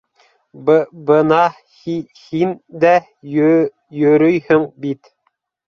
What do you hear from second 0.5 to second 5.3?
Бы-бына һи-һин дә йө-йөрөйһөң бит...